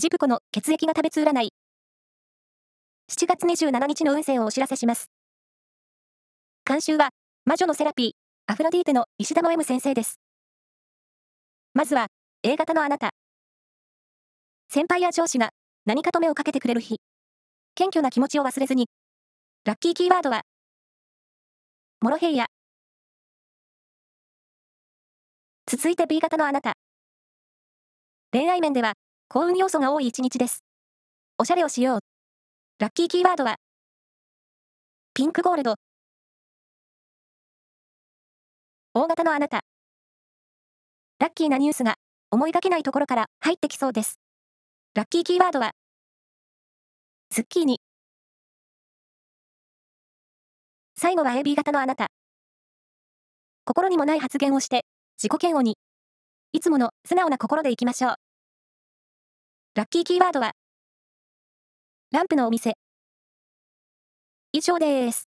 [0.00, 1.50] ジプコの血液が食べつ占い。
[3.10, 5.10] 7月27日の運勢をお知らせします。
[6.64, 7.08] 監修は、
[7.44, 8.10] 魔女のセラピー、
[8.46, 10.20] アフロディーテの石田の M 先生です。
[11.74, 12.06] まずは、
[12.44, 13.10] A 型のあなた。
[14.68, 15.50] 先輩や上司が
[15.84, 17.00] 何かと目をかけてくれる日。
[17.74, 18.86] 謙虚な気持ちを忘れずに。
[19.64, 20.42] ラッキーキーワードは、
[22.02, 22.46] モロヘイヤ。
[25.66, 26.74] 続いて B 型のあなた。
[28.30, 28.92] 恋愛面では、
[29.30, 30.64] 幸運要素が多い一日です。
[31.36, 32.00] おしゃれをしよう。
[32.78, 33.56] ラッキーキーワードは、
[35.12, 35.74] ピンクゴールド。
[38.94, 39.60] 大型のあなた。
[41.18, 41.96] ラッキーなニュースが
[42.30, 44.18] 思いがけないところから入ってきそうです。
[44.94, 45.72] ラッキーキーワードは、
[47.28, 47.82] ズッキーニ。
[50.96, 52.06] 最後は AB 型のあなた。
[53.66, 54.86] 心にもない発言をして
[55.22, 55.76] 自己嫌悪に。
[56.54, 58.27] いつもの素直な心でいきましょう。
[59.78, 60.50] ラッキーキーワードは、
[62.10, 62.74] ランプのお店。
[64.50, 65.27] 以上です。